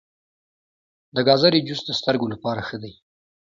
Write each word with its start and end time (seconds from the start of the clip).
د 1.15 1.17
ګازرې 1.27 1.59
جوس 1.67 1.81
د 1.85 1.89
سترګو 1.99 2.25
لپاره 2.33 2.61
ښه 2.67 2.77
دی. 2.83 2.93